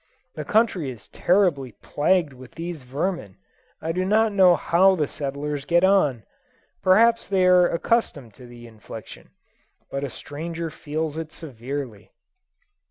[0.33, 3.37] The country is terribly plagued with these vermin.
[3.83, 6.23] I do not know how the settlers get on;
[6.81, 9.29] perhaps they are accustomed to the infliction,
[9.91, 12.13] but a stranger feels it severely.